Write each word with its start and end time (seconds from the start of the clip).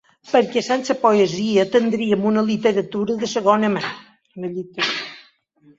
Perquè 0.29 0.61
sense 0.67 0.95
poesia 1.03 1.65
tindríem 1.75 2.25
una 2.31 2.45
literatura 2.49 3.19
de 3.21 3.31
segona 3.37 3.73
divisió. 3.77 4.91